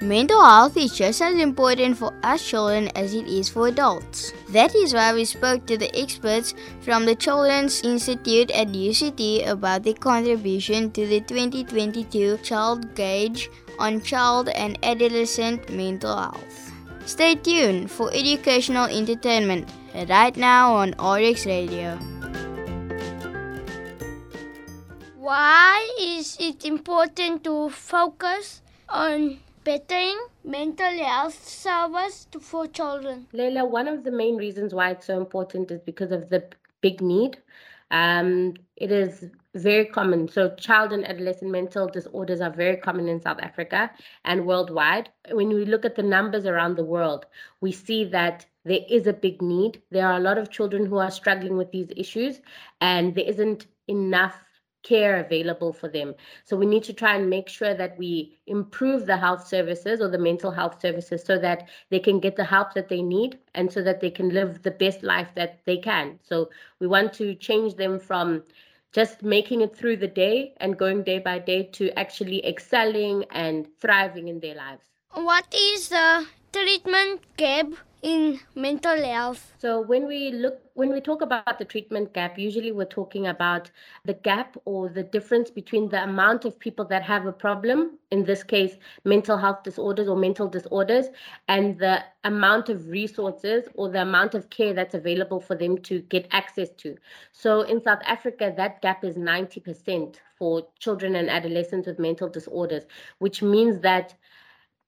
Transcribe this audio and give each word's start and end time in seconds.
Mental 0.00 0.40
health 0.40 0.76
is 0.76 0.96
just 0.96 1.20
as 1.20 1.34
important 1.34 1.98
for 1.98 2.14
us 2.22 2.48
children 2.48 2.86
as 2.94 3.14
it 3.14 3.26
is 3.26 3.48
for 3.48 3.66
adults. 3.66 4.32
That 4.50 4.72
is 4.76 4.94
why 4.94 5.12
we 5.12 5.24
spoke 5.24 5.66
to 5.66 5.76
the 5.76 5.90
experts 5.98 6.54
from 6.82 7.04
the 7.04 7.16
Children's 7.16 7.82
Institute 7.82 8.52
at 8.52 8.68
UCT 8.68 9.48
about 9.48 9.82
their 9.82 9.94
contribution 9.94 10.92
to 10.92 11.04
the 11.04 11.18
2022 11.22 12.38
Child 12.44 12.94
Gauge 12.94 13.50
on 13.80 14.00
Child 14.00 14.50
and 14.50 14.78
Adolescent 14.84 15.68
Mental 15.68 16.16
Health. 16.16 16.72
Stay 17.04 17.34
tuned 17.34 17.90
for 17.90 18.14
educational 18.14 18.86
entertainment 18.86 19.68
right 20.08 20.36
now 20.36 20.74
on 20.74 20.94
RX 21.02 21.44
Radio. 21.44 21.98
Why 25.16 25.90
is 25.98 26.36
it 26.38 26.64
important 26.64 27.42
to 27.42 27.68
focus 27.70 28.62
on 28.88 29.40
bettering 29.68 30.18
mental 30.44 30.98
health 31.04 31.46
service 31.46 32.26
for 32.40 32.66
children? 32.66 33.26
Leila, 33.34 33.66
one 33.66 33.86
of 33.86 34.02
the 34.02 34.10
main 34.10 34.36
reasons 34.36 34.72
why 34.72 34.92
it's 34.92 35.04
so 35.04 35.18
important 35.18 35.70
is 35.70 35.82
because 35.82 36.10
of 36.10 36.30
the 36.30 36.42
big 36.80 37.02
need. 37.02 37.36
Um, 37.90 38.54
it 38.76 38.90
is 38.90 39.26
very 39.54 39.84
common. 39.84 40.26
So, 40.28 40.54
child 40.54 40.94
and 40.94 41.06
adolescent 41.06 41.50
mental 41.50 41.86
disorders 41.86 42.40
are 42.40 42.50
very 42.50 42.78
common 42.78 43.08
in 43.08 43.20
South 43.20 43.40
Africa 43.42 43.90
and 44.24 44.46
worldwide. 44.46 45.10
When 45.32 45.50
we 45.50 45.66
look 45.66 45.84
at 45.84 45.96
the 45.96 46.02
numbers 46.02 46.46
around 46.46 46.76
the 46.76 46.90
world, 46.96 47.26
we 47.60 47.72
see 47.72 48.06
that 48.06 48.46
there 48.64 48.84
is 48.88 49.06
a 49.06 49.12
big 49.12 49.42
need. 49.42 49.82
There 49.90 50.06
are 50.06 50.16
a 50.16 50.26
lot 50.28 50.38
of 50.38 50.50
children 50.50 50.86
who 50.86 50.96
are 50.96 51.10
struggling 51.10 51.58
with 51.58 51.72
these 51.72 51.92
issues, 51.94 52.40
and 52.80 53.14
there 53.14 53.28
isn't 53.28 53.66
enough 53.86 54.47
care 54.82 55.18
available 55.18 55.72
for 55.72 55.88
them. 55.88 56.14
So 56.44 56.56
we 56.56 56.66
need 56.66 56.84
to 56.84 56.92
try 56.92 57.16
and 57.16 57.28
make 57.28 57.48
sure 57.48 57.74
that 57.74 57.98
we 57.98 58.38
improve 58.46 59.06
the 59.06 59.16
health 59.16 59.46
services 59.46 60.00
or 60.00 60.08
the 60.08 60.18
mental 60.18 60.50
health 60.50 60.80
services 60.80 61.22
so 61.24 61.38
that 61.38 61.68
they 61.90 61.98
can 61.98 62.20
get 62.20 62.36
the 62.36 62.44
help 62.44 62.74
that 62.74 62.88
they 62.88 63.02
need 63.02 63.38
and 63.54 63.72
so 63.72 63.82
that 63.82 64.00
they 64.00 64.10
can 64.10 64.30
live 64.30 64.62
the 64.62 64.70
best 64.70 65.02
life 65.02 65.28
that 65.34 65.60
they 65.64 65.76
can. 65.76 66.18
So 66.22 66.50
we 66.80 66.86
want 66.86 67.12
to 67.14 67.34
change 67.34 67.74
them 67.74 67.98
from 67.98 68.42
just 68.92 69.22
making 69.22 69.60
it 69.60 69.76
through 69.76 69.96
the 69.98 70.08
day 70.08 70.54
and 70.58 70.78
going 70.78 71.02
day 71.02 71.18
by 71.18 71.38
day 71.38 71.64
to 71.64 71.90
actually 71.98 72.44
excelling 72.46 73.24
and 73.30 73.68
thriving 73.80 74.28
in 74.28 74.40
their 74.40 74.54
lives. 74.54 74.82
What 75.12 75.52
is 75.54 75.88
the 75.88 76.26
treatment 76.52 77.20
gap 77.36 77.66
in 78.02 78.38
mental 78.54 78.96
health? 79.02 79.52
So 79.58 79.80
when 79.80 80.06
we 80.06 80.30
look 80.30 80.60
when 80.74 80.92
we 80.92 81.00
talk 81.00 81.22
about 81.22 81.58
the 81.58 81.64
treatment 81.64 82.14
gap, 82.14 82.38
usually 82.38 82.70
we're 82.70 82.84
talking 82.84 83.26
about 83.26 83.68
the 84.04 84.14
gap 84.14 84.56
or 84.64 84.88
the 84.88 85.02
difference 85.02 85.50
between 85.50 85.88
the 85.88 86.00
amount 86.04 86.44
of 86.44 86.56
people 86.56 86.84
that 86.84 87.02
have 87.02 87.26
a 87.26 87.32
problem, 87.32 87.98
in 88.12 88.24
this 88.24 88.44
case, 88.44 88.76
mental 89.04 89.36
health 89.36 89.64
disorders 89.64 90.06
or 90.06 90.14
mental 90.14 90.46
disorders, 90.46 91.06
and 91.48 91.76
the 91.80 92.04
amount 92.22 92.68
of 92.68 92.86
resources 92.88 93.64
or 93.74 93.88
the 93.88 94.02
amount 94.02 94.34
of 94.34 94.48
care 94.50 94.72
that's 94.72 94.94
available 94.94 95.40
for 95.40 95.56
them 95.56 95.76
to 95.78 96.00
get 96.02 96.28
access 96.30 96.70
to. 96.76 96.96
So 97.32 97.62
in 97.62 97.82
South 97.82 98.02
Africa, 98.04 98.54
that 98.56 98.80
gap 98.80 99.02
is 99.04 99.16
90% 99.16 100.16
for 100.38 100.68
children 100.78 101.16
and 101.16 101.28
adolescents 101.28 101.88
with 101.88 101.98
mental 101.98 102.28
disorders, 102.28 102.84
which 103.18 103.42
means 103.42 103.80
that 103.80 104.14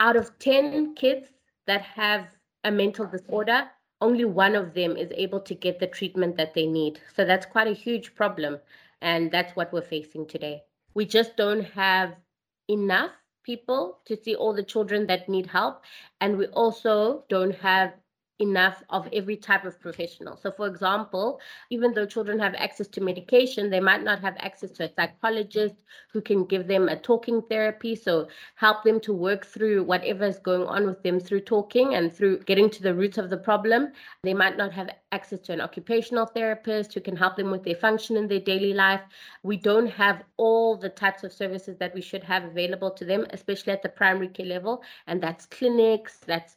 out 0.00 0.16
of 0.16 0.36
10 0.40 0.94
kids 0.96 1.28
that 1.66 1.82
have 1.82 2.28
a 2.64 2.70
mental 2.70 3.06
disorder, 3.06 3.70
only 4.00 4.24
one 4.24 4.54
of 4.54 4.74
them 4.74 4.96
is 4.96 5.10
able 5.14 5.40
to 5.40 5.54
get 5.54 5.78
the 5.78 5.86
treatment 5.86 6.36
that 6.36 6.54
they 6.54 6.66
need. 6.66 7.00
So 7.14 7.24
that's 7.24 7.46
quite 7.46 7.66
a 7.66 7.72
huge 7.72 8.14
problem. 8.14 8.58
And 9.00 9.30
that's 9.30 9.54
what 9.56 9.72
we're 9.72 9.82
facing 9.82 10.26
today. 10.26 10.62
We 10.94 11.06
just 11.06 11.36
don't 11.36 11.64
have 11.64 12.14
enough 12.68 13.12
people 13.44 14.00
to 14.06 14.16
see 14.16 14.34
all 14.34 14.52
the 14.52 14.62
children 14.62 15.06
that 15.06 15.28
need 15.28 15.46
help. 15.46 15.82
And 16.20 16.36
we 16.36 16.46
also 16.48 17.24
don't 17.28 17.54
have 17.56 17.92
enough 18.38 18.82
of 18.90 19.08
every 19.12 19.36
type 19.36 19.64
of 19.64 19.80
professional. 19.80 20.36
So, 20.36 20.50
for 20.50 20.66
example, 20.66 21.40
even 21.70 21.94
though 21.94 22.06
children 22.06 22.38
have 22.38 22.54
access 22.54 22.86
to 22.88 23.00
medication, 23.00 23.70
they 23.70 23.80
might 23.80 24.02
not 24.02 24.20
have 24.20 24.36
access 24.38 24.70
to 24.72 24.84
a 24.84 24.94
psychologist 24.94 25.76
who 26.12 26.20
can 26.20 26.44
give 26.44 26.66
them 26.66 26.88
a 26.88 26.96
talking 26.96 27.42
therapy. 27.42 27.94
So, 27.94 28.28
help 28.56 28.84
them 28.84 29.00
to 29.00 29.12
work 29.12 29.46
through 29.46 29.84
whatever 29.84 30.24
is 30.24 30.38
going 30.38 30.66
on 30.66 30.86
with 30.86 31.02
them 31.02 31.18
through 31.18 31.40
talking 31.40 31.94
and 31.94 32.12
through 32.12 32.40
getting 32.40 32.70
to 32.70 32.82
the 32.82 32.94
roots 32.94 33.18
of 33.18 33.30
the 33.30 33.38
problem. 33.38 33.92
They 34.22 34.34
might 34.34 34.56
not 34.56 34.72
have 34.72 34.90
access 35.12 35.40
to 35.40 35.52
an 35.52 35.60
occupational 35.60 36.26
therapist 36.26 36.92
who 36.92 37.00
can 37.00 37.16
help 37.16 37.36
them 37.36 37.50
with 37.50 37.64
their 37.64 37.74
function 37.76 38.16
in 38.16 38.28
their 38.28 38.40
daily 38.40 38.74
life. 38.74 39.00
We 39.42 39.56
don't 39.56 39.88
have 39.88 40.24
all 40.36 40.76
the 40.76 40.90
types 40.90 41.24
of 41.24 41.32
services 41.32 41.76
that 41.78 41.94
we 41.94 42.02
should 42.02 42.24
have 42.24 42.44
available 42.44 42.90
to 42.90 43.04
them, 43.04 43.26
especially 43.30 43.72
at 43.72 43.82
the 43.82 43.88
primary 43.88 44.28
care 44.28 44.46
level. 44.46 44.82
And 45.06 45.22
that's 45.22 45.46
clinics, 45.46 46.18
that's 46.18 46.56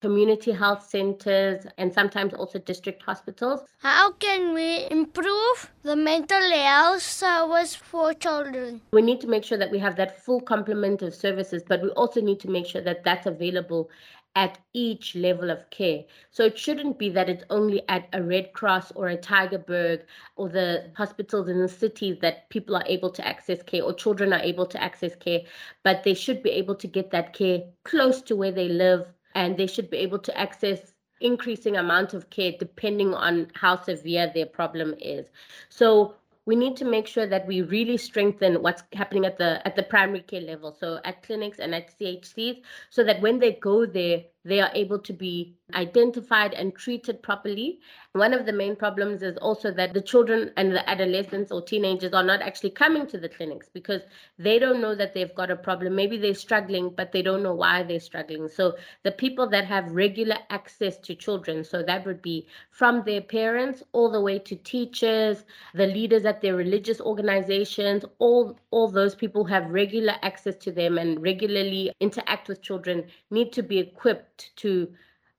community 0.00 0.52
health 0.52 0.88
centers, 0.88 1.19
and 1.26 1.92
sometimes 1.92 2.34
also 2.34 2.58
district 2.58 3.02
hospitals. 3.02 3.60
How 3.78 4.12
can 4.12 4.54
we 4.54 4.86
improve 4.90 5.70
the 5.82 5.96
mental 5.96 6.50
health 6.50 7.02
service 7.02 7.74
for 7.74 8.14
children? 8.14 8.80
We 8.92 9.02
need 9.02 9.20
to 9.20 9.26
make 9.26 9.44
sure 9.44 9.58
that 9.58 9.70
we 9.70 9.78
have 9.78 9.96
that 9.96 10.22
full 10.24 10.40
complement 10.40 11.02
of 11.02 11.14
services, 11.14 11.62
but 11.66 11.82
we 11.82 11.90
also 11.90 12.20
need 12.20 12.40
to 12.40 12.48
make 12.48 12.66
sure 12.66 12.82
that 12.82 13.04
that's 13.04 13.26
available 13.26 13.90
at 14.36 14.58
each 14.72 15.16
level 15.16 15.50
of 15.50 15.68
care. 15.70 16.04
So 16.30 16.44
it 16.44 16.58
shouldn't 16.58 16.98
be 16.98 17.08
that 17.10 17.28
it's 17.28 17.44
only 17.50 17.82
at 17.88 18.08
a 18.12 18.22
Red 18.22 18.52
Cross 18.52 18.92
or 18.92 19.08
a 19.08 19.16
Tygerberg 19.16 20.02
or 20.36 20.48
the 20.48 20.90
hospitals 20.96 21.48
in 21.48 21.60
the 21.60 21.68
cities 21.68 22.18
that 22.20 22.48
people 22.48 22.76
are 22.76 22.84
able 22.86 23.10
to 23.10 23.26
access 23.26 23.62
care 23.62 23.82
or 23.82 23.92
children 23.92 24.32
are 24.32 24.40
able 24.40 24.66
to 24.66 24.82
access 24.82 25.16
care, 25.16 25.40
but 25.82 26.04
they 26.04 26.14
should 26.14 26.42
be 26.42 26.50
able 26.50 26.76
to 26.76 26.86
get 26.86 27.10
that 27.10 27.32
care 27.32 27.62
close 27.84 28.22
to 28.22 28.36
where 28.36 28.52
they 28.52 28.68
live 28.68 29.06
and 29.34 29.56
they 29.56 29.66
should 29.66 29.90
be 29.90 29.96
able 29.98 30.18
to 30.18 30.38
access 30.38 30.94
increasing 31.20 31.76
amount 31.76 32.14
of 32.14 32.30
care 32.30 32.52
depending 32.58 33.14
on 33.14 33.50
how 33.54 33.80
severe 33.80 34.30
their 34.34 34.46
problem 34.46 34.94
is. 35.00 35.28
So 35.68 36.14
we 36.46 36.56
need 36.56 36.76
to 36.76 36.84
make 36.84 37.06
sure 37.06 37.26
that 37.26 37.46
we 37.46 37.62
really 37.62 37.96
strengthen 37.96 38.62
what's 38.62 38.82
happening 38.92 39.24
at 39.24 39.38
the 39.38 39.64
at 39.66 39.76
the 39.76 39.82
primary 39.82 40.22
care 40.22 40.40
level 40.40 40.72
so 40.72 40.98
at 41.04 41.22
clinics 41.22 41.58
and 41.58 41.74
at 41.74 41.96
chcs 41.98 42.62
so 42.88 43.04
that 43.04 43.20
when 43.20 43.38
they 43.38 43.52
go 43.52 43.86
there 43.86 44.24
they 44.44 44.60
are 44.60 44.70
able 44.74 44.98
to 44.98 45.12
be 45.12 45.54
identified 45.74 46.54
and 46.54 46.74
treated 46.74 47.22
properly. 47.22 47.80
One 48.12 48.34
of 48.34 48.44
the 48.44 48.52
main 48.52 48.74
problems 48.74 49.22
is 49.22 49.36
also 49.38 49.70
that 49.72 49.94
the 49.94 50.00
children 50.00 50.50
and 50.56 50.72
the 50.72 50.88
adolescents 50.88 51.52
or 51.52 51.62
teenagers 51.62 52.12
are 52.12 52.24
not 52.24 52.42
actually 52.42 52.70
coming 52.70 53.06
to 53.06 53.18
the 53.18 53.28
clinics 53.28 53.68
because 53.72 54.02
they 54.38 54.58
don't 54.58 54.80
know 54.80 54.94
that 54.96 55.14
they've 55.14 55.34
got 55.34 55.50
a 55.50 55.56
problem. 55.56 55.94
Maybe 55.94 56.18
they're 56.18 56.34
struggling, 56.34 56.90
but 56.96 57.12
they 57.12 57.22
don't 57.22 57.42
know 57.42 57.54
why 57.54 57.84
they're 57.84 58.00
struggling. 58.00 58.48
So 58.48 58.76
the 59.04 59.12
people 59.12 59.48
that 59.50 59.64
have 59.66 59.92
regular 59.92 60.36
access 60.50 60.98
to 60.98 61.14
children, 61.14 61.62
so 61.62 61.82
that 61.84 62.04
would 62.04 62.20
be 62.20 62.48
from 62.70 63.04
their 63.04 63.20
parents 63.20 63.82
all 63.92 64.10
the 64.10 64.20
way 64.20 64.38
to 64.40 64.56
teachers, 64.56 65.44
the 65.74 65.86
leaders 65.86 66.24
at 66.24 66.40
their 66.40 66.56
religious 66.56 67.00
organizations, 67.00 68.04
all 68.18 68.58
all 68.70 68.88
those 68.90 69.14
people 69.14 69.44
who 69.44 69.52
have 69.52 69.70
regular 69.70 70.14
access 70.22 70.56
to 70.56 70.72
them 70.72 70.98
and 70.98 71.22
regularly 71.22 71.92
interact 72.00 72.48
with 72.48 72.62
children 72.62 73.04
need 73.30 73.52
to 73.52 73.62
be 73.62 73.78
equipped 73.78 74.50
to 74.56 74.92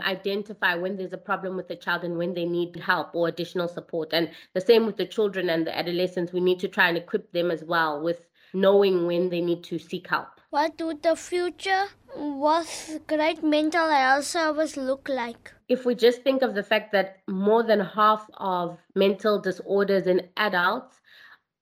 identify 0.00 0.74
when 0.74 0.96
there's 0.96 1.12
a 1.12 1.18
problem 1.18 1.56
with 1.56 1.68
the 1.68 1.76
child 1.76 2.04
and 2.04 2.18
when 2.18 2.34
they 2.34 2.44
need 2.44 2.76
help 2.76 3.14
or 3.14 3.28
additional 3.28 3.68
support. 3.68 4.12
And 4.12 4.30
the 4.54 4.60
same 4.60 4.86
with 4.86 4.96
the 4.96 5.06
children 5.06 5.48
and 5.48 5.66
the 5.66 5.76
adolescents, 5.76 6.32
we 6.32 6.40
need 6.40 6.60
to 6.60 6.68
try 6.68 6.88
and 6.88 6.96
equip 6.96 7.32
them 7.32 7.50
as 7.50 7.64
well 7.64 8.00
with 8.00 8.20
knowing 8.52 9.06
when 9.06 9.28
they 9.30 9.40
need 9.40 9.64
to 9.64 9.78
seek 9.78 10.08
help. 10.08 10.28
What 10.50 10.80
would 10.80 11.02
the 11.02 11.16
future 11.16 11.86
with 12.14 13.00
great 13.06 13.42
mental 13.42 13.90
health 13.90 14.24
service 14.24 14.76
look 14.76 15.08
like? 15.08 15.52
If 15.68 15.84
we 15.84 15.94
just 15.94 16.22
think 16.22 16.42
of 16.42 16.54
the 16.54 16.62
fact 16.62 16.92
that 16.92 17.18
more 17.26 17.62
than 17.62 17.80
half 17.80 18.30
of 18.38 18.78
mental 18.94 19.40
disorders 19.40 20.06
in 20.06 20.28
adults 20.36 21.00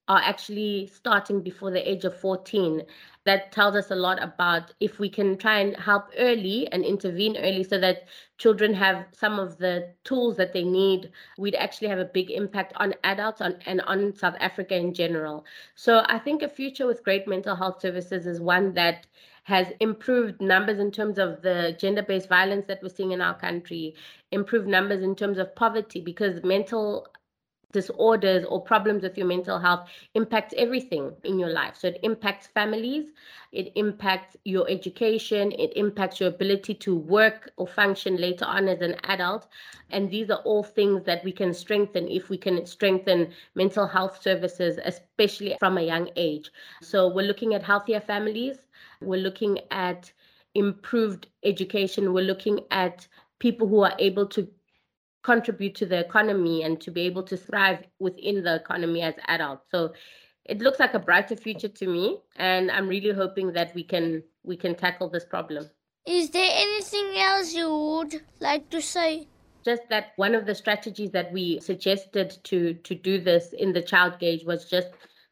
are 0.09 0.21
actually 0.21 0.87
starting 0.87 1.41
before 1.41 1.71
the 1.71 1.91
age 1.91 2.05
of 2.05 2.15
14 2.19 2.83
that 3.25 3.53
tells 3.53 3.75
us 3.75 3.91
a 3.91 3.95
lot 3.95 4.23
about 4.23 4.75
if 4.81 4.99
we 4.99 5.09
can 5.09 5.39
try 5.39 5.61
and 5.61 5.77
help 5.77 6.11
early 6.19 6.69
and 6.73 6.85
intervene 6.85 7.37
early 7.39 7.65
so 7.65 7.79
that 7.79 8.07
children 8.37 8.75
have 8.75 9.07
some 9.13 9.39
of 9.39 9.57
the 9.57 9.89
tools 10.05 10.37
that 10.37 10.53
they 10.53 10.65
need. 10.65 11.11
We'd 11.39 11.55
actually 11.55 11.89
have 11.89 11.99
a 11.99 12.05
big 12.05 12.31
impact 12.31 12.75
on 12.77 12.95
adults 13.03 13.41
on, 13.41 13.57
and 13.65 13.81
on 13.83 14.15
south 14.15 14.37
africa 14.41 14.77
in 14.77 14.93
general. 14.93 15.47
So 15.75 16.05
i 16.07 16.19
think 16.19 16.43
a 16.43 16.49
future 16.49 16.87
with 16.87 17.05
great 17.05 17.27
mental 17.27 17.57
health 17.57 17.81
services 17.81 18.27
is 18.27 18.41
one 18.41 18.75
that 18.75 19.07
has 19.45 19.69
improved 19.81 20.41
numbers 20.41 20.79
in 20.79 20.91
terms 20.91 21.19
of 21.19 21.43
the 21.43 21.77
gender 21.79 22.03
based 22.03 22.29
violence 22.29 22.65
that 22.67 22.83
we're 22.83 22.89
seeing 22.89 23.13
in 23.13 23.21
our 23.21 23.39
country, 23.39 23.95
improved 24.33 24.67
numbers 24.67 25.03
in 25.03 25.15
terms 25.15 25.39
of 25.39 25.55
poverty, 25.55 26.01
because 26.01 26.43
mental 26.43 27.07
disorders 27.75 28.47
or 28.47 28.63
problems 28.63 29.03
with 29.03 29.19
your 29.19 29.27
mental 29.27 29.59
health 29.59 29.91
impacts 30.15 30.55
everything 30.57 31.13
in 31.25 31.39
your 31.39 31.51
life. 31.51 31.77
So 31.77 31.89
it 31.89 32.01
impacts 32.03 32.47
families, 32.47 33.11
it 33.53 33.73
impacts 33.75 34.37
your 34.45 34.67
education, 34.71 35.53
it 35.53 35.73
impacts 35.77 36.21
your 36.21 36.31
ability 36.31 36.75
to 36.77 36.97
work 36.97 37.51
or 37.57 37.67
function 37.67 38.17
later 38.17 38.47
on 38.47 38.69
as 38.69 38.81
an 38.81 38.95
adult. 39.05 39.49
And 39.91 40.11
these 40.11 40.31
are 40.31 40.41
all 40.45 40.63
things 40.63 41.05
that 41.05 41.23
we 41.25 41.33
can 41.33 41.53
strengthen 41.53 42.09
if 42.09 42.31
we 42.31 42.39
can 42.39 42.65
strengthen 42.65 43.33
mental 43.55 43.87
health 43.87 44.23
services, 44.23 44.79
especially 44.85 45.57
from 45.59 45.77
a 45.77 45.83
young 45.83 46.09
age. 46.17 46.51
So 46.81 47.09
we're 47.09 47.27
looking 47.27 47.55
at 47.55 47.63
healthier 47.63 48.01
families, 48.01 48.57
we're 49.03 49.21
looking 49.21 49.59
at 49.71 50.11
improved 50.55 51.27
education, 51.43 52.13
we're 52.13 52.25
looking 52.25 52.61
at 52.71 53.07
people 53.41 53.69
who 53.69 53.81
are 53.83 53.95
able 53.99 54.27
to 54.27 54.49
contribute 55.25 55.75
to 55.75 55.87
the 55.87 55.99
economy 55.99 56.63
and 56.63 56.81
to 56.83 56.91
be 56.91 57.01
able 57.01 57.23
to 57.25 57.37
thrive 57.37 57.83
within 57.99 58.45
the 58.45 58.55
economy 58.55 59.03
as 59.03 59.15
adults. 59.27 59.67
So 59.71 59.95
it 60.45 60.59
looks 60.59 60.79
like 60.79 60.95
a 60.95 60.99
brighter 60.99 61.35
future 61.35 61.69
to 61.69 61.87
me 61.87 62.19
and 62.37 62.71
I'm 62.71 62.87
really 62.87 63.13
hoping 63.13 63.53
that 63.55 63.75
we 63.75 63.83
can 63.83 64.23
we 64.45 64.57
can 64.57 64.75
tackle 64.75 65.09
this 65.09 65.25
problem. 65.25 65.71
Is 66.07 66.31
there 66.31 66.51
anything 66.53 67.15
else 67.17 67.55
you 67.55 67.75
would 67.75 68.23
like 68.41 68.69
to 68.71 68.83
say? 68.83 69.27
Just 69.65 69.89
that 69.89 70.13
one 70.17 70.35
of 70.35 70.45
the 70.45 70.55
strategies 70.55 71.11
that 71.13 71.33
we 71.33 71.59
suggested 71.61 72.37
to 72.45 72.75
to 72.75 72.95
do 72.95 73.19
this 73.19 73.55
in 73.55 73.73
the 73.73 73.83
child 73.83 74.19
gauge 74.19 74.45
was 74.45 74.67
just 74.67 74.89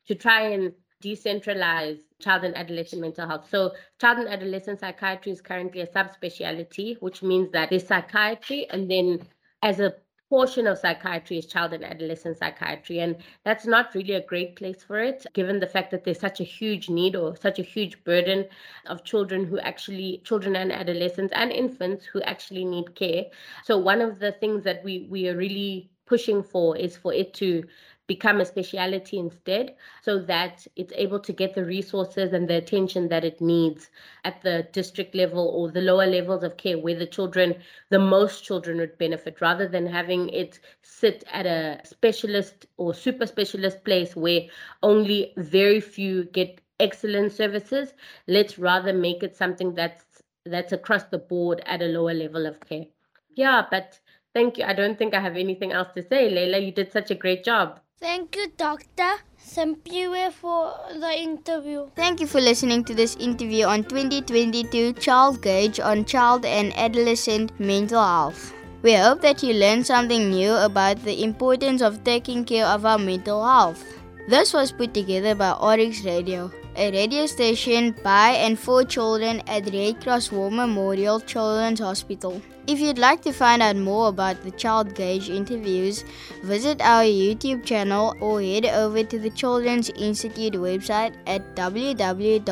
to 0.09 0.15
try 0.15 0.41
and 0.41 0.73
decentralize 1.05 1.99
child 2.19 2.45
and 2.45 2.57
adolescent 2.57 3.03
mental 3.03 3.29
health. 3.29 3.47
So, 3.51 3.73
child 4.01 4.21
and 4.21 4.29
adolescent 4.29 4.81
psychiatry 4.81 5.33
is 5.33 5.43
currently 5.43 5.81
a 5.83 5.87
subspecialty, 5.87 6.97
which 7.01 7.23
means 7.23 7.51
that 7.53 7.71
there's 7.71 7.87
psychiatry 7.87 8.67
and 8.71 8.91
then 8.91 9.21
as 9.63 9.81
a 9.81 9.95
portion 10.33 10.67
of 10.67 10.79
psychiatry 10.79 11.37
is 11.37 11.45
child 11.45 11.75
and 11.75 11.85
adolescent 11.85 12.39
psychiatry. 12.39 13.01
And 13.01 13.17
that's 13.45 13.67
not 13.67 13.95
really 13.95 14.15
a 14.15 14.25
great 14.25 14.57
place 14.57 14.83
for 14.83 14.99
it, 14.99 15.27
given 15.35 15.61
the 15.61 15.67
fact 15.67 15.91
that 15.91 16.05
there's 16.05 16.21
such 16.21 16.41
a 16.41 16.45
huge 16.45 16.89
need 16.89 17.15
or 17.15 17.37
such 17.37 17.59
a 17.59 17.63
huge 17.63 18.03
burden 18.05 18.47
of 18.87 19.05
children 19.05 19.45
who 19.45 19.59
actually, 19.59 20.23
children 20.25 20.57
and 20.57 20.73
adolescents 20.73 21.35
and 21.37 21.53
infants 21.53 22.07
who 22.07 22.23
actually 22.23 22.65
need 22.65 22.95
care. 22.95 23.27
So, 23.65 23.77
one 23.77 24.01
of 24.01 24.21
the 24.21 24.33
things 24.33 24.65
that 24.65 24.83
we, 24.83 25.07
we 25.11 25.29
are 25.29 25.37
really 25.37 25.91
pushing 26.07 26.43
for 26.43 26.79
is 26.79 26.97
for 26.97 27.13
it 27.13 27.35
to 27.35 27.65
become 28.07 28.41
a 28.41 28.45
speciality 28.45 29.19
instead 29.19 29.75
so 30.03 30.19
that 30.19 30.67
it's 30.77 30.93
able 30.97 31.19
to 31.21 31.33
get 31.33 31.55
the 31.55 31.65
resources 31.65 32.33
and 32.33 32.49
the 32.49 32.55
attention 32.57 33.09
that 33.09 33.25
it 33.25 33.41
needs 33.41 33.91
at 34.25 34.41
the 34.43 34.67
district 34.73 35.15
level 35.15 35.49
or 35.49 35.71
the 35.71 35.81
lower 35.81 36.07
levels 36.07 36.43
of 36.43 36.57
care 36.57 36.79
where 36.79 36.95
the 36.97 37.07
children 37.07 37.55
the 37.91 37.99
most 37.99 38.45
children 38.45 38.79
would 38.79 38.99
benefit 38.99 39.41
rather 39.41 39.69
than 39.69 39.87
having 39.87 40.29
it 40.31 40.59
sit 40.83 41.25
at 41.33 41.47
a 41.47 41.81
specialist 41.85 42.67
or 42.77 42.93
super 42.95 43.27
specialist 43.27 43.85
place 43.85 44.17
where 44.17 44.43
only 44.83 45.33
very 45.37 45.81
few 45.81 46.25
get 46.25 46.61
excellent 46.81 47.33
services 47.33 47.95
let's 48.27 48.59
rather 48.59 48.93
make 48.93 49.23
it 49.23 49.37
something 49.37 49.75
that's 49.75 50.23
that's 50.45 50.73
across 50.73 51.05
the 51.05 51.19
board 51.19 51.61
at 51.67 51.83
a 51.83 51.87
lower 51.87 52.15
level 52.15 52.47
of 52.47 52.61
care 52.61 52.87
yeah 53.35 53.65
but 53.71 54.01
Thank 54.35 54.59
you. 54.59 54.65
I 54.65 54.73
don't 54.73 54.99
think 54.99 55.15
I 55.15 55.21
have 55.21 55.37
anything 55.37 55.73
else 55.73 55.89
to 55.95 56.03
say. 56.03 56.31
Leila, 56.31 56.59
you 56.59 56.73
did 56.73 56.91
such 56.91 57.11
a 57.11 57.15
great 57.15 57.45
job. 57.45 57.81
Thank 58.03 58.35
you, 58.35 58.49
Dr. 58.57 59.23
Simphiwe, 59.39 60.33
for 60.33 60.75
the 60.93 61.13
interview. 61.17 61.87
Thank 61.95 62.19
you 62.19 62.27
for 62.27 62.41
listening 62.41 62.83
to 62.87 62.95
this 62.95 63.15
interview 63.15 63.65
on 63.67 63.85
2022 63.85 64.95
Child 64.95 65.41
Gauge 65.41 65.79
on 65.79 66.05
child 66.05 66.45
and 66.45 66.77
adolescent 66.77 67.53
mental 67.61 68.03
health. 68.03 68.53
We 68.83 68.95
hope 68.95 69.21
that 69.21 69.45
you 69.45 69.55
learned 69.55 69.87
something 69.87 70.31
new 70.31 70.51
about 70.53 71.05
the 71.05 71.23
importance 71.23 71.81
of 71.81 72.03
taking 72.03 72.45
care 72.45 72.67
of 72.67 72.85
our 72.85 72.99
mental 72.99 73.47
health. 73.47 73.85
This 74.27 74.53
was 74.53 74.73
put 74.73 74.93
together 74.95 75.37
by 75.37 75.53
RX 75.53 76.05
Radio, 76.05 76.51
a 76.75 76.91
radio 76.91 77.27
station 77.27 77.95
by 78.03 78.31
and 78.31 78.59
for 78.59 78.83
children 78.83 79.43
at 79.47 79.73
Red 79.73 80.03
Cross 80.03 80.33
War 80.33 80.51
Memorial 80.51 81.21
Children's 81.21 81.79
Hospital. 81.79 82.43
If 82.69 82.79
you'd 82.79 82.99
like 82.99 83.23
to 83.23 83.33
find 83.33 83.61
out 83.61 83.75
more 83.75 84.09
about 84.09 84.45
the 84.45 84.53
Child 84.53 84.95
Gauge 84.95 85.29
interviews, 85.29 86.05
visit 86.45 86.81
our 86.81 87.03
YouTube 87.03 87.65
channel 87.65 88.15
or 88.21 88.41
head 88.41 88.67
over 88.67 89.03
to 89.03 89.19
the 89.19 89.31
Children's 89.31 89.91
Institute 89.91 90.53
website 90.55 91.13
at 91.27 91.57
www.ci.uct.ac.za. 91.57 92.45